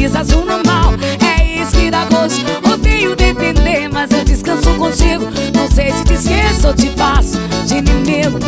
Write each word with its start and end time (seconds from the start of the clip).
camisa 0.00 0.20
azul 0.20 0.46
normal. 0.46 0.94
É 1.20 1.60
isso 1.60 1.72
que 1.72 1.90
dá 1.90 2.06
gosto. 2.06 2.40
Odeio 2.72 3.14
depender, 3.14 3.86
mas 3.88 4.10
eu 4.10 4.24
descanso 4.24 4.74
contigo. 4.78 5.26
Não 5.54 5.70
sei 5.70 5.92
se 5.92 6.04
te 6.04 6.14
esqueço 6.14 6.68
ou 6.68 6.74
te 6.74 6.88
faço 6.96 7.36
de 7.66 7.76
inimigo. 7.76 8.38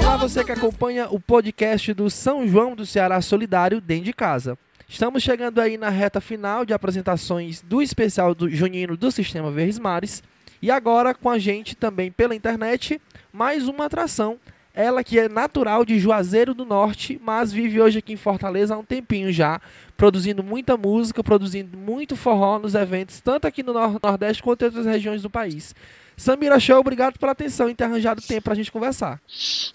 Olá, 0.00 0.16
você 0.16 0.44
que 0.44 0.52
acompanha 0.52 1.08
o 1.10 1.18
podcast 1.18 1.92
do 1.92 2.08
São 2.08 2.46
João 2.46 2.76
do 2.76 2.86
Ceará 2.86 3.20
Solidário 3.20 3.80
dentro 3.80 4.04
de 4.04 4.12
casa. 4.12 4.56
Estamos 4.88 5.24
chegando 5.24 5.60
aí 5.60 5.76
na 5.76 5.88
reta 5.88 6.20
final 6.20 6.64
de 6.64 6.72
apresentações 6.72 7.60
do 7.60 7.82
especial 7.82 8.32
do 8.32 8.48
Junino 8.48 8.96
do 8.96 9.10
Sistema 9.10 9.50
Verdes 9.50 9.78
Mares. 9.80 10.22
E 10.62 10.70
agora 10.70 11.12
com 11.12 11.28
a 11.28 11.38
gente 11.38 11.74
também 11.74 12.12
pela 12.12 12.34
internet, 12.34 13.00
mais 13.32 13.66
uma 13.66 13.86
atração. 13.86 14.38
Ela 14.72 15.02
que 15.02 15.18
é 15.18 15.28
natural 15.28 15.84
de 15.84 15.98
Juazeiro 15.98 16.54
do 16.54 16.64
Norte, 16.64 17.20
mas 17.22 17.52
vive 17.52 17.80
hoje 17.80 17.98
aqui 17.98 18.12
em 18.12 18.16
Fortaleza 18.16 18.74
há 18.74 18.78
um 18.78 18.84
tempinho 18.84 19.32
já, 19.32 19.60
produzindo 20.00 20.42
muita 20.42 20.78
música, 20.78 21.22
produzindo 21.22 21.76
muito 21.76 22.16
forró 22.16 22.58
nos 22.58 22.74
eventos, 22.74 23.20
tanto 23.20 23.46
aqui 23.46 23.62
no 23.62 23.74
Nordeste 24.02 24.42
quanto 24.42 24.62
em 24.62 24.64
outras 24.64 24.86
regiões 24.86 25.20
do 25.20 25.28
país. 25.28 25.74
Samira 26.16 26.58
Show, 26.58 26.78
obrigado 26.78 27.18
pela 27.18 27.32
atenção 27.32 27.68
e 27.68 27.74
ter 27.74 27.84
arranjado 27.84 28.20
tempo 28.22 28.42
para 28.42 28.52
a 28.54 28.56
gente 28.56 28.72
conversar. 28.72 29.20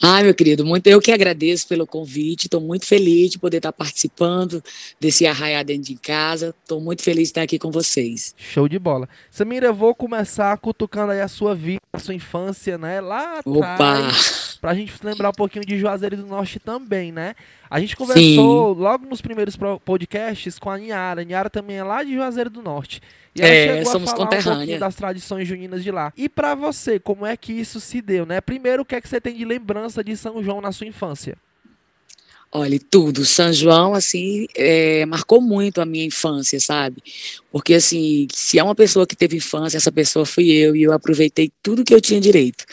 Ai, 0.02 0.24
meu 0.24 0.34
querido, 0.34 0.66
muito, 0.66 0.86
eu 0.88 1.00
que 1.00 1.12
agradeço 1.12 1.68
pelo 1.68 1.88
convite. 1.88 2.46
Estou 2.46 2.62
muito 2.62 2.86
feliz 2.86 3.32
de 3.32 3.40
poder 3.40 3.58
estar 3.58 3.72
participando 3.72 4.64
desse 5.00 5.26
arraiar 5.26 5.64
dentro 5.64 5.84
de 5.84 5.96
casa. 5.96 6.56
Estou 6.62 6.80
muito 6.80 7.02
feliz 7.02 7.24
de 7.24 7.30
estar 7.30 7.42
aqui 7.42 7.58
com 7.58 7.72
vocês. 7.72 8.36
Show 8.38 8.68
de 8.68 8.78
bola. 8.78 9.10
Samira, 9.32 9.68
eu 9.68 9.74
vou 9.74 9.96
começar 9.96 10.56
cutucando 10.58 11.14
aí 11.14 11.22
a 11.22 11.28
sua 11.28 11.56
vida, 11.56 11.82
a 11.94 12.00
sua 12.00 12.14
infância, 12.14 12.78
né? 12.78 13.02
Lá 13.02 13.40
atrás. 13.40 14.58
Para 14.62 14.72
a 14.72 14.76
gente 14.76 14.94
lembrar 15.04 15.30
um 15.30 15.34
pouquinho 15.34 15.66
de 15.66 15.78
Juazeiro 15.80 16.18
do 16.18 16.28
Norte 16.28 16.60
também, 16.60 17.12
né? 17.12 17.36
A 17.70 17.80
gente 17.80 17.96
conversou 17.96 18.76
Sim. 18.76 18.82
logo 18.82 19.06
nos 19.08 19.22
primeiros 19.22 19.58
podcasts 19.84 20.15
com 20.60 20.70
a 20.70 20.78
Niara. 20.78 21.22
A 21.22 21.24
Niara 21.24 21.50
também 21.50 21.78
é 21.78 21.84
lá 21.84 22.04
de 22.04 22.14
Juazeiro 22.14 22.50
do 22.50 22.62
Norte. 22.62 23.02
E 23.36 23.42
ela 23.42 23.50
é, 23.50 23.68
chegou 23.68 23.92
somos 23.92 24.10
a 24.10 24.12
falar 24.12 24.26
conterrâneas. 24.26 24.78
Um 24.78 24.80
das 24.80 24.96
tradições 24.96 25.48
juninas 25.48 25.84
de 25.84 25.92
lá. 25.92 26.14
E 26.16 26.30
para 26.30 26.56
você, 26.56 27.00
como 27.00 27.26
é 27.26 27.36
que 27.36 27.52
isso 27.52 27.80
se 27.80 28.02
deu, 28.02 28.26
né? 28.26 28.40
Primeiro, 28.40 28.84
o 28.84 28.86
que 28.86 28.96
é 28.96 29.02
que 29.02 29.10
você 29.10 29.20
tem 29.20 29.36
de 29.36 29.44
lembrança 29.44 30.04
de 30.04 30.16
São 30.16 30.42
João 30.44 30.62
na 30.62 30.72
sua 30.72 30.88
infância? 30.88 31.38
Olha, 32.58 32.80
tudo. 32.90 33.26
São 33.26 33.52
João, 33.52 33.94
assim, 33.94 34.48
é, 34.56 35.06
marcou 35.06 35.42
muito 35.42 35.82
a 35.82 35.86
minha 35.86 36.06
infância, 36.06 36.58
sabe? 36.58 37.04
Porque, 37.52 37.74
assim, 37.74 38.30
se 38.34 38.58
é 38.58 38.64
uma 38.64 38.74
pessoa 38.74 39.06
que 39.06 39.14
teve 39.14 39.36
infância, 39.36 39.76
essa 39.76 39.92
pessoa 39.92 40.26
fui 40.26 40.50
eu, 40.50 40.74
e 40.74 40.84
eu 40.84 40.94
aproveitei 40.94 41.52
tudo 41.62 41.84
que 41.84 41.94
eu 41.94 42.00
tinha 42.00 42.22
direito. 42.22 42.64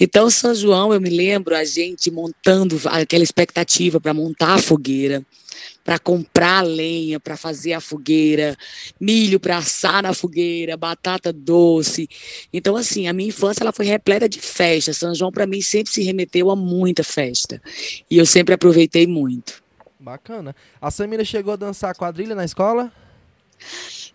Então, 0.00 0.30
São 0.30 0.54
João, 0.54 0.94
eu 0.94 1.00
me 1.00 1.10
lembro 1.10 1.54
a 1.54 1.62
gente 1.62 2.10
montando 2.10 2.80
aquela 2.86 3.22
expectativa 3.22 4.00
para 4.00 4.14
montar 4.14 4.54
a 4.54 4.58
fogueira 4.58 5.22
para 5.84 5.98
comprar 5.98 6.62
lenha, 6.62 7.18
para 7.18 7.36
fazer 7.36 7.72
a 7.72 7.80
fogueira, 7.80 8.56
milho 9.00 9.40
para 9.40 9.58
assar 9.58 10.02
na 10.02 10.12
fogueira, 10.12 10.76
batata 10.76 11.32
doce. 11.32 12.08
Então, 12.52 12.76
assim, 12.76 13.08
a 13.08 13.12
minha 13.12 13.28
infância 13.28 13.62
ela 13.62 13.72
foi 13.72 13.86
repleta 13.86 14.28
de 14.28 14.40
festa. 14.40 14.92
São 14.92 15.14
João, 15.14 15.32
para 15.32 15.46
mim, 15.46 15.60
sempre 15.60 15.92
se 15.92 16.02
remeteu 16.02 16.50
a 16.50 16.56
muita 16.56 17.02
festa. 17.02 17.60
E 18.10 18.18
eu 18.18 18.26
sempre 18.26 18.54
aproveitei 18.54 19.06
muito. 19.06 19.62
Bacana. 19.98 20.54
A 20.80 20.90
Samira 20.90 21.24
chegou 21.24 21.52
a 21.52 21.56
dançar 21.56 21.94
quadrilha 21.94 22.34
na 22.34 22.44
escola? 22.44 22.92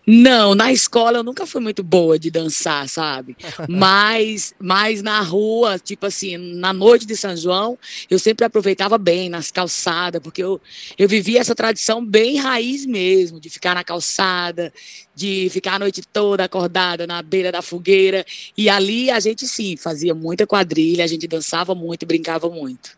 Não, 0.06 0.54
na 0.54 0.70
escola 0.70 1.18
eu 1.18 1.24
nunca 1.24 1.46
fui 1.46 1.60
muito 1.62 1.82
boa 1.82 2.18
de 2.18 2.30
dançar, 2.30 2.88
sabe? 2.88 3.36
Mas, 3.68 4.54
mas 4.58 5.02
na 5.02 5.20
rua, 5.20 5.78
tipo 5.78 6.06
assim, 6.06 6.36
na 6.36 6.72
noite 6.72 7.06
de 7.06 7.16
São 7.16 7.36
João, 7.36 7.78
eu 8.10 8.18
sempre 8.18 8.44
aproveitava 8.44 8.98
bem 8.98 9.28
nas 9.28 9.50
calçadas, 9.50 10.20
porque 10.22 10.42
eu, 10.42 10.60
eu 10.98 11.08
vivia 11.08 11.40
essa 11.40 11.54
tradição 11.54 12.04
bem 12.04 12.36
raiz 12.36 12.84
mesmo, 12.84 13.40
de 13.40 13.48
ficar 13.48 13.74
na 13.74 13.82
calçada, 13.82 14.72
de 15.14 15.48
ficar 15.50 15.74
a 15.74 15.78
noite 15.78 16.02
toda 16.02 16.44
acordada 16.44 17.06
na 17.06 17.22
beira 17.22 17.50
da 17.50 17.62
fogueira. 17.62 18.24
E 18.56 18.68
ali 18.68 19.10
a 19.10 19.20
gente 19.20 19.46
sim 19.46 19.76
fazia 19.76 20.14
muita 20.14 20.46
quadrilha, 20.46 21.04
a 21.04 21.08
gente 21.08 21.26
dançava 21.26 21.74
muito 21.74 22.02
e 22.02 22.06
brincava 22.06 22.48
muito. 22.50 22.96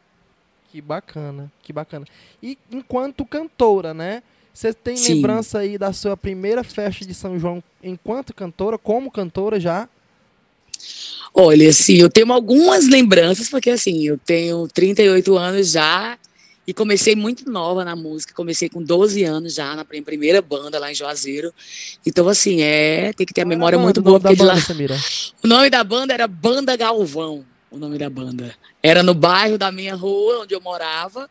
Que 0.71 0.81
bacana, 0.81 1.50
que 1.62 1.72
bacana. 1.72 2.06
E 2.43 2.59
enquanto 2.71 3.25
cantora, 3.25 3.95
né? 3.95 4.22
Você 4.56 4.72
tem 4.72 4.97
Sim. 4.97 5.17
lembrança 5.17 5.59
aí 5.59 5.77
da 5.77 5.93
sua 5.93 6.17
primeira 6.17 6.65
festa 6.65 7.05
de 7.05 7.12
São 7.12 7.39
João 7.39 7.62
enquanto 7.83 8.33
cantora, 8.33 8.78
como 8.78 9.11
cantora 9.11 9.61
já? 9.61 9.87
Olha, 11.34 11.69
assim, 11.69 11.97
eu 11.97 12.09
tenho 12.09 12.33
algumas 12.33 12.89
lembranças, 12.89 13.50
porque 13.50 13.69
assim, 13.69 14.06
eu 14.06 14.16
tenho 14.16 14.66
38 14.69 15.37
anos 15.37 15.72
já 15.72 16.19
e 16.66 16.72
comecei 16.72 17.15
muito 17.15 17.50
nova 17.50 17.84
na 17.84 17.95
música, 17.95 18.33
comecei 18.33 18.71
com 18.71 18.83
12 18.83 19.25
anos 19.25 19.53
já 19.53 19.77
na 19.77 19.84
primeira 19.84 20.41
banda 20.41 20.78
lá 20.78 20.91
em 20.91 20.95
Juazeiro. 20.95 21.53
Então, 22.06 22.27
assim, 22.27 22.62
é, 22.62 23.12
tem 23.12 23.27
que 23.27 23.34
ter 23.34 23.43
a 23.43 23.45
memória 23.45 23.78
muito 23.78 24.00
boa. 24.00 24.19
Porque 24.19 24.37
banda, 24.37 24.55
lá... 24.55 24.97
O 25.45 25.47
nome 25.47 25.69
da 25.69 25.84
banda 25.84 26.15
era 26.15 26.27
Banda 26.27 26.75
Galvão, 26.77 27.45
o 27.71 27.78
nome 27.78 27.99
da 27.99 28.09
banda. 28.09 28.54
Era 28.82 29.03
no 29.03 29.15
bairro 29.15 29.59
da 29.59 29.72
minha 29.72 29.94
rua, 29.94 30.43
onde 30.43 30.54
eu 30.54 30.60
morava. 30.60 31.28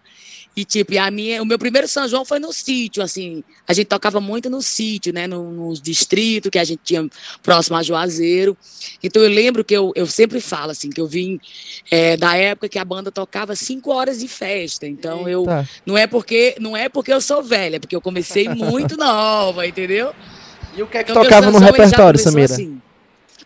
E, 0.55 0.63
tipo, 0.63 0.97
a 0.97 1.11
minha, 1.11 1.41
o 1.41 1.45
meu 1.45 1.59
primeiro 1.59 1.85
São 1.85 2.07
João 2.07 2.23
foi 2.23 2.39
no 2.39 2.53
sítio, 2.53 3.03
assim. 3.03 3.43
A 3.67 3.73
gente 3.73 3.87
tocava 3.87 4.21
muito 4.21 4.49
no 4.49 4.61
sítio, 4.61 5.11
né? 5.11 5.27
No, 5.27 5.51
nos 5.51 5.81
distritos 5.81 6.49
que 6.49 6.57
a 6.57 6.63
gente 6.63 6.79
tinha 6.81 7.05
próximo 7.43 7.75
a 7.75 7.83
Juazeiro. 7.83 8.55
Então, 9.03 9.21
eu 9.21 9.29
lembro 9.29 9.65
que 9.65 9.73
eu, 9.73 9.91
eu 9.95 10.07
sempre 10.07 10.39
falo, 10.39 10.71
assim, 10.71 10.89
que 10.89 11.01
eu 11.01 11.07
vim 11.07 11.41
é, 11.91 12.15
da 12.15 12.37
época 12.37 12.69
que 12.69 12.79
a 12.79 12.85
banda 12.85 13.11
tocava 13.11 13.53
cinco 13.53 13.91
horas 13.91 14.19
de 14.19 14.29
festa. 14.29 14.87
Então, 14.87 15.27
eu. 15.27 15.45
Não 15.85 15.97
é, 15.97 16.07
porque, 16.07 16.55
não 16.59 16.75
é 16.75 16.87
porque 16.87 17.11
eu 17.11 17.19
sou 17.19 17.43
velha, 17.43 17.75
é 17.75 17.79
porque 17.79 17.95
eu 17.95 18.01
comecei 18.01 18.47
muito 18.47 18.95
nova, 18.97 19.67
entendeu? 19.67 20.13
E 20.77 20.81
o 20.81 20.87
que 20.87 20.97
é 20.97 21.03
que 21.03 21.11
então, 21.11 21.21
tocava 21.21 21.51
no 21.51 21.59
repertório, 21.59 22.19
Samira? 22.19 22.53
Assim, 22.53 22.81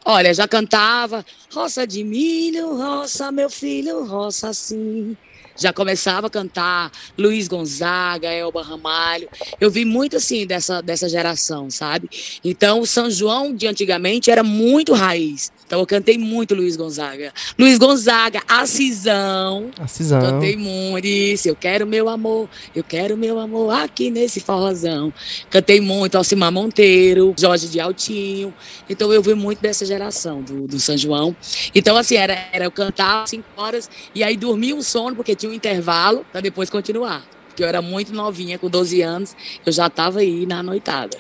olha, 0.10 0.34
já 0.34 0.48
cantava 0.48 1.26
Roça 1.54 1.86
de 1.86 2.04
milho, 2.04 2.76
roça, 2.76 3.32
meu 3.32 3.50
filho, 3.50 4.06
roça 4.06 4.50
assim 4.50 5.16
já 5.60 5.74
começava 5.74 6.28
a 6.28 6.30
cantar 6.30 6.92
Luiz 7.18 7.48
Gonzaga, 7.48 8.30
Elba 8.30 8.64
Ramalho. 8.64 9.30
Eu 9.60 9.70
vi 9.70 9.86
muito 9.86 10.18
assim 10.18 10.46
dessa, 10.46 10.82
dessa 10.82 11.10
geração, 11.10 11.70
sabe? 11.70 12.10
Então, 12.44 12.80
o 12.80 12.86
São 12.86 13.10
João 13.10 13.54
de 13.54 13.68
antigamente 13.68 14.32
era 14.32 14.44
muito 14.44 14.94
raiz. 14.94 15.52
Então 15.70 15.82
eu 15.82 15.86
cantei 15.86 16.18
muito 16.18 16.56
Luiz 16.56 16.76
Gonzaga. 16.76 17.32
Luiz 17.56 17.78
Gonzaga, 17.78 18.42
Acisão. 18.48 19.70
Acisão. 19.80 20.20
Cantei 20.20 20.58
muito 20.58 21.06
isso. 21.06 21.48
Eu 21.48 21.56
quero 21.56 21.86
meu 21.86 22.10
amor, 22.10 22.50
eu 22.76 22.84
quero 22.84 23.16
meu 23.16 23.38
amor 23.38 23.72
aqui 23.72 24.10
nesse 24.10 24.40
forrozão. 24.40 25.14
Cantei 25.48 25.80
muito 25.80 26.16
Alcimar 26.16 26.52
Monteiro, 26.52 27.36
Jorge 27.38 27.68
de 27.68 27.80
Altinho. 27.80 28.52
Então 28.90 29.14
eu 29.14 29.22
vi 29.22 29.36
muito 29.36 29.62
dessa 29.62 29.86
geração 29.86 30.42
do, 30.42 30.66
do 30.66 30.80
São 30.80 30.98
João. 30.98 31.36
Então 31.76 31.96
assim, 31.96 32.16
era, 32.16 32.48
era 32.52 32.66
eu 32.66 32.72
cantar 32.72 33.28
cinco 33.28 33.48
horas 33.56 33.88
e 34.16 34.24
aí 34.24 34.36
dormia 34.36 34.76
um 34.76 34.82
sono 34.82 35.16
porque 35.16 35.36
tinha 35.36 35.49
um 35.50 35.54
intervalo 35.54 36.26
para 36.32 36.42
depois 36.42 36.70
continuar. 36.70 37.24
Porque 37.48 37.64
eu 37.64 37.68
era 37.68 37.82
muito 37.82 38.14
novinha, 38.14 38.58
com 38.58 38.70
12 38.70 39.02
anos, 39.02 39.36
eu 39.66 39.72
já 39.72 39.88
estava 39.88 40.20
aí 40.20 40.46
na 40.46 40.64
noitada. 40.64 41.18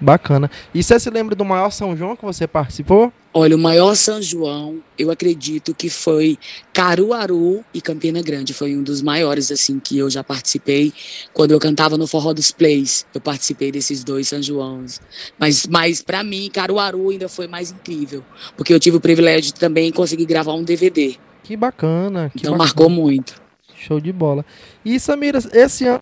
Bacana. 0.00 0.50
E 0.74 0.82
você 0.82 0.98
se 0.98 1.08
lembra 1.08 1.34
do 1.34 1.44
maior 1.44 1.70
São 1.70 1.96
João 1.96 2.16
que 2.16 2.24
você 2.24 2.46
participou? 2.46 3.12
Olha, 3.32 3.56
o 3.56 3.58
maior 3.58 3.94
São 3.96 4.20
João, 4.20 4.80
eu 4.98 5.10
acredito 5.10 5.74
que 5.74 5.88
foi 5.88 6.38
Caruaru 6.72 7.64
e 7.72 7.80
Campina 7.80 8.22
Grande. 8.22 8.52
Foi 8.52 8.76
um 8.76 8.82
dos 8.82 9.02
maiores, 9.02 9.50
assim, 9.50 9.80
que 9.80 9.98
eu 9.98 10.08
já 10.08 10.22
participei. 10.22 10.92
Quando 11.32 11.50
eu 11.50 11.58
cantava 11.58 11.96
no 11.96 12.06
Forró 12.06 12.32
dos 12.32 12.50
Plays, 12.50 13.06
eu 13.14 13.20
participei 13.20 13.72
desses 13.72 14.04
dois 14.04 14.28
São 14.28 14.42
Joões. 14.42 15.00
Mas, 15.38 15.66
mas 15.66 16.02
para 16.02 16.22
mim, 16.22 16.50
Caruaru 16.52 17.10
ainda 17.10 17.28
foi 17.28 17.48
mais 17.48 17.72
incrível. 17.72 18.22
Porque 18.56 18.72
eu 18.72 18.78
tive 18.78 18.98
o 18.98 19.00
privilégio 19.00 19.52
de 19.52 19.54
também 19.54 19.90
conseguir 19.90 20.26
gravar 20.26 20.52
um 20.52 20.62
DVD. 20.62 21.16
Que 21.42 21.56
bacana. 21.56 22.30
Que 22.30 22.38
então 22.38 22.52
bacana. 22.52 22.64
marcou 22.64 22.88
muito. 22.88 23.43
Show 23.76 24.00
de 24.00 24.12
bola. 24.12 24.44
E 24.84 24.98
Samira, 24.98 25.38
esse 25.52 25.86
ano 25.86 26.00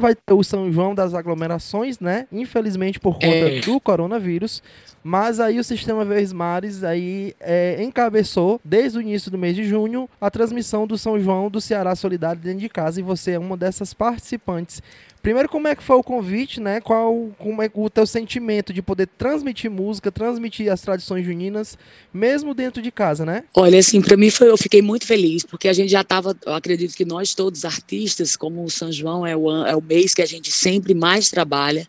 vai 0.00 0.14
ter 0.14 0.34
o 0.34 0.42
São 0.42 0.70
João 0.72 0.94
das 0.94 1.14
aglomerações, 1.14 2.00
né? 2.00 2.26
Infelizmente 2.32 2.98
por 2.98 3.14
conta 3.14 3.26
é. 3.26 3.60
do 3.60 3.80
coronavírus. 3.80 4.62
Mas 5.02 5.38
aí 5.38 5.58
o 5.58 5.64
Sistema 5.64 6.04
Verdes 6.04 6.32
Mares 6.32 6.82
aí 6.82 7.34
é, 7.38 7.82
encabeçou, 7.82 8.60
desde 8.64 8.98
o 8.98 9.00
início 9.00 9.30
do 9.30 9.38
mês 9.38 9.54
de 9.54 9.64
junho, 9.64 10.08
a 10.20 10.30
transmissão 10.30 10.86
do 10.86 10.96
São 10.96 11.20
João 11.20 11.50
do 11.50 11.60
Ceará 11.60 11.94
Solidário 11.94 12.40
dentro 12.40 12.60
de 12.60 12.68
casa. 12.68 13.00
E 13.00 13.02
você 13.02 13.32
é 13.32 13.38
uma 13.38 13.56
dessas 13.56 13.92
participantes. 13.94 14.82
Primeiro, 15.24 15.48
como 15.48 15.66
é 15.66 15.74
que 15.74 15.82
foi 15.82 15.96
o 15.96 16.02
convite, 16.02 16.60
né? 16.60 16.82
Qual 16.82 17.30
como 17.38 17.62
é 17.62 17.70
o 17.72 17.88
teu 17.88 18.06
sentimento 18.06 18.74
de 18.74 18.82
poder 18.82 19.06
transmitir 19.06 19.70
música, 19.70 20.12
transmitir 20.12 20.70
as 20.70 20.82
tradições 20.82 21.24
juninas, 21.24 21.78
mesmo 22.12 22.52
dentro 22.52 22.82
de 22.82 22.90
casa, 22.90 23.24
né? 23.24 23.44
Olha, 23.56 23.78
assim, 23.78 24.02
para 24.02 24.18
mim 24.18 24.28
foi, 24.28 24.50
eu 24.50 24.58
fiquei 24.58 24.82
muito 24.82 25.06
feliz, 25.06 25.42
porque 25.42 25.66
a 25.66 25.72
gente 25.72 25.88
já 25.88 26.02
estava, 26.02 26.36
acredito 26.48 26.94
que 26.94 27.06
nós 27.06 27.34
todos 27.34 27.64
artistas, 27.64 28.36
como 28.36 28.62
o 28.62 28.70
São 28.70 28.92
João 28.92 29.26
é 29.26 29.34
o, 29.34 29.50
é 29.64 29.74
o 29.74 29.80
mês 29.80 30.12
que 30.12 30.20
a 30.20 30.26
gente 30.26 30.52
sempre 30.52 30.92
mais 30.92 31.30
trabalha, 31.30 31.88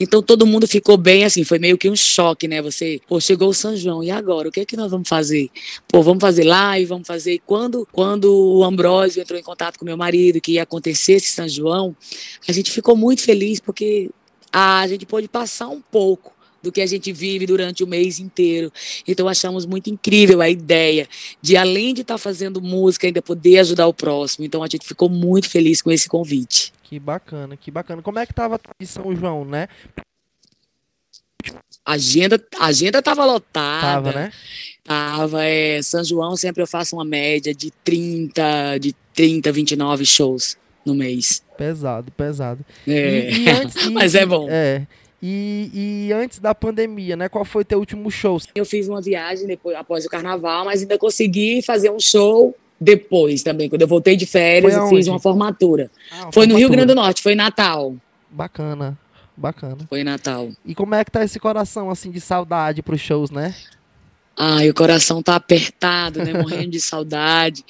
então 0.00 0.20
todo 0.20 0.44
mundo 0.44 0.66
ficou 0.66 0.96
bem, 0.96 1.24
assim, 1.24 1.44
foi 1.44 1.60
meio 1.60 1.78
que 1.78 1.88
um 1.88 1.94
choque, 1.94 2.48
né? 2.48 2.60
Você, 2.62 3.00
pô, 3.06 3.20
chegou 3.20 3.50
o 3.50 3.54
São 3.54 3.76
João, 3.76 4.02
e 4.02 4.10
agora? 4.10 4.48
O 4.48 4.50
que 4.50 4.58
é 4.58 4.64
que 4.64 4.76
nós 4.76 4.90
vamos 4.90 5.08
fazer? 5.08 5.50
Pô, 5.86 6.02
vamos 6.02 6.20
fazer 6.20 6.42
live, 6.42 6.86
vamos 6.86 7.06
fazer. 7.06 7.40
Quando, 7.46 7.86
quando 7.92 8.56
o 8.58 8.64
Ambrósio 8.64 9.22
entrou 9.22 9.38
em 9.38 9.44
contato 9.44 9.78
com 9.78 9.84
meu 9.84 9.96
marido, 9.96 10.40
que 10.40 10.54
ia 10.54 10.64
acontecer 10.64 11.12
esse 11.12 11.28
São 11.28 11.48
João, 11.48 11.94
a 12.48 12.50
gente 12.50 12.71
ficou 12.74 12.96
muito 12.96 13.22
feliz 13.22 13.60
porque 13.60 14.10
a 14.52 14.86
gente 14.86 15.06
pôde 15.06 15.28
passar 15.28 15.68
um 15.68 15.80
pouco 15.80 16.32
do 16.62 16.70
que 16.70 16.80
a 16.80 16.86
gente 16.86 17.12
vive 17.12 17.44
durante 17.44 17.82
o 17.82 17.86
mês 17.86 18.20
inteiro. 18.20 18.72
Então 19.06 19.26
achamos 19.26 19.66
muito 19.66 19.90
incrível 19.90 20.40
a 20.40 20.48
ideia 20.48 21.08
de 21.40 21.56
além 21.56 21.92
de 21.92 22.02
estar 22.02 22.14
tá 22.14 22.18
fazendo 22.18 22.62
música 22.62 23.06
ainda 23.06 23.20
poder 23.20 23.58
ajudar 23.58 23.86
o 23.86 23.94
próximo. 23.94 24.44
Então 24.44 24.62
a 24.62 24.68
gente 24.68 24.86
ficou 24.86 25.08
muito 25.08 25.50
feliz 25.50 25.82
com 25.82 25.90
esse 25.90 26.08
convite. 26.08 26.72
Que 26.84 26.98
bacana, 27.00 27.56
que 27.56 27.70
bacana. 27.70 28.00
Como 28.00 28.18
é 28.18 28.26
que 28.26 28.32
estava 28.32 28.56
a 28.56 28.84
São 28.84 29.14
João, 29.16 29.44
né? 29.44 29.68
A 31.84 31.94
agenda, 31.94 32.40
agenda 32.60 33.02
tava 33.02 33.24
lotada. 33.24 33.80
Tava, 33.80 34.12
né? 34.12 34.32
Tava, 34.84 35.44
é, 35.44 35.82
São 35.82 36.04
João 36.04 36.36
sempre 36.36 36.62
eu 36.62 36.66
faço 36.66 36.94
uma 36.94 37.04
média 37.04 37.52
de 37.52 37.72
30, 37.82 38.78
de 38.78 38.94
30, 39.14 39.50
29 39.50 40.06
shows 40.06 40.56
no 40.84 40.94
mês. 40.94 41.42
Pesado, 41.56 42.10
pesado. 42.12 42.64
É. 42.86 43.30
E, 43.30 43.44
e 43.44 43.48
antes, 43.50 43.88
Mas 43.90 44.14
é 44.14 44.26
bom. 44.26 44.46
É. 44.50 44.86
E, 45.22 45.70
e, 46.08 46.12
antes 46.12 46.40
da 46.40 46.52
pandemia, 46.52 47.14
né? 47.14 47.28
Qual 47.28 47.44
foi 47.44 47.64
teu 47.64 47.78
último 47.78 48.10
show? 48.10 48.40
Eu 48.56 48.64
fiz 48.64 48.88
uma 48.88 49.00
viagem 49.00 49.46
depois, 49.46 49.76
após 49.76 50.04
o 50.04 50.08
carnaval, 50.08 50.64
mas 50.64 50.80
ainda 50.82 50.98
consegui 50.98 51.62
fazer 51.62 51.92
um 51.92 52.00
show 52.00 52.56
depois 52.80 53.42
também. 53.44 53.68
Quando 53.68 53.82
eu 53.82 53.88
voltei 53.88 54.16
de 54.16 54.26
férias, 54.26 54.74
eu 54.74 54.88
fiz 54.88 55.06
uma 55.06 55.20
formatura. 55.20 55.90
Ah, 56.10 56.14
uma 56.14 56.32
foi 56.32 56.32
formatura. 56.32 56.48
no 56.48 56.58
Rio 56.58 56.68
Grande 56.68 56.86
do 56.88 56.94
Norte, 56.96 57.22
foi 57.22 57.34
em 57.34 57.36
Natal. 57.36 57.94
Bacana, 58.28 58.98
bacana. 59.36 59.78
Foi 59.88 60.00
em 60.00 60.04
Natal. 60.04 60.48
E 60.66 60.74
como 60.74 60.96
é 60.96 61.04
que 61.04 61.10
tá 61.12 61.22
esse 61.22 61.38
coração, 61.38 61.88
assim, 61.88 62.10
de 62.10 62.20
saudade 62.20 62.82
pros 62.82 63.00
shows, 63.00 63.30
né? 63.30 63.54
Ai, 64.36 64.70
o 64.70 64.74
coração 64.74 65.22
tá 65.22 65.36
apertado, 65.36 66.24
né? 66.24 66.32
Morrendo 66.32 66.70
de 66.70 66.80
saudade, 66.82 67.64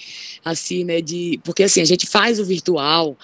assim, 0.44 0.84
né? 0.84 1.00
De 1.00 1.40
porque 1.44 1.64
assim 1.64 1.80
a 1.80 1.84
gente 1.84 2.06
faz 2.06 2.38
o 2.38 2.44
virtual, 2.44 3.18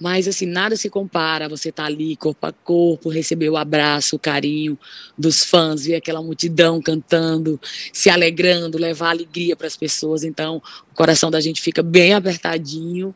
mas 0.00 0.28
assim 0.28 0.46
nada 0.46 0.76
se 0.76 0.88
compara. 0.88 1.48
Você 1.48 1.72
tá 1.72 1.84
ali 1.86 2.16
corpo 2.16 2.46
a 2.46 2.52
corpo, 2.52 3.08
receber 3.08 3.50
o 3.50 3.56
abraço, 3.56 4.14
o 4.14 4.18
carinho 4.18 4.78
dos 5.18 5.44
fãs, 5.44 5.84
ver 5.84 5.96
aquela 5.96 6.22
multidão 6.22 6.80
cantando, 6.80 7.60
se 7.92 8.08
alegrando, 8.08 8.78
levar 8.78 9.10
alegria 9.10 9.56
para 9.56 9.66
as 9.66 9.76
pessoas. 9.76 10.22
Então, 10.22 10.62
o 10.92 10.94
coração 10.94 11.30
da 11.30 11.40
gente 11.40 11.60
fica 11.60 11.82
bem 11.82 12.14
apertadinho 12.14 13.14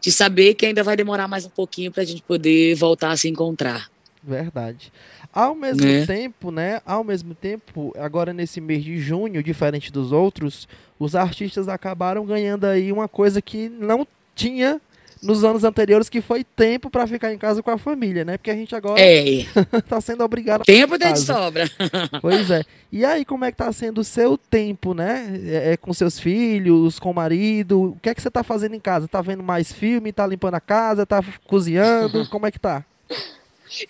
de 0.00 0.10
saber 0.10 0.54
que 0.54 0.64
ainda 0.64 0.82
vai 0.82 0.96
demorar 0.96 1.28
mais 1.28 1.44
um 1.44 1.50
pouquinho 1.50 1.92
para 1.92 2.02
a 2.02 2.06
gente 2.06 2.22
poder 2.22 2.74
voltar 2.76 3.10
a 3.10 3.16
se 3.16 3.28
encontrar. 3.28 3.90
Verdade. 4.22 4.92
Ao 5.32 5.54
mesmo 5.54 5.86
né? 5.86 6.06
tempo, 6.06 6.50
né? 6.50 6.80
Ao 6.84 7.04
mesmo 7.04 7.34
tempo, 7.34 7.92
agora 7.98 8.32
nesse 8.32 8.60
mês 8.60 8.82
de 8.82 8.98
junho, 8.98 9.42
diferente 9.42 9.92
dos 9.92 10.12
outros, 10.12 10.68
os 10.98 11.14
artistas 11.14 11.68
acabaram 11.68 12.24
ganhando 12.26 12.64
aí 12.64 12.90
uma 12.92 13.08
coisa 13.08 13.40
que 13.40 13.68
não 13.68 14.06
tinha 14.34 14.80
nos 15.22 15.44
anos 15.44 15.64
anteriores, 15.64 16.08
que 16.08 16.20
foi 16.20 16.44
tempo 16.44 16.90
para 16.90 17.06
ficar 17.06 17.32
em 17.32 17.38
casa 17.38 17.62
com 17.62 17.70
a 17.70 17.78
família, 17.78 18.24
né? 18.24 18.36
Porque 18.36 18.50
a 18.50 18.54
gente 18.54 18.74
agora 18.74 19.00
é. 19.00 19.44
tá 19.88 20.00
sendo 20.00 20.24
obrigado. 20.24 20.64
Tempo 20.64 20.98
de 20.98 21.16
sobra. 21.18 21.68
pois 22.20 22.50
é. 22.50 22.64
E 22.90 23.04
aí, 23.04 23.24
como 23.24 23.44
é 23.44 23.50
que 23.50 23.56
tá 23.56 23.72
sendo 23.72 24.00
o 24.00 24.04
seu 24.04 24.38
tempo, 24.38 24.94
né? 24.94 25.40
É, 25.44 25.72
é, 25.72 25.76
com 25.76 25.92
seus 25.92 26.18
filhos, 26.18 26.98
com 26.98 27.10
o 27.10 27.14
marido? 27.14 27.92
O 27.92 27.98
que 28.00 28.08
é 28.08 28.14
que 28.14 28.22
você 28.22 28.30
tá 28.30 28.42
fazendo 28.42 28.74
em 28.74 28.80
casa? 28.80 29.08
Tá 29.08 29.20
vendo 29.20 29.42
mais 29.42 29.72
filme? 29.72 30.12
Tá 30.12 30.26
limpando 30.26 30.54
a 30.54 30.60
casa? 30.60 31.04
Tá 31.04 31.22
cozinhando? 31.46 32.26
Como 32.30 32.46
é 32.46 32.50
que 32.50 32.58
tá? 32.58 32.84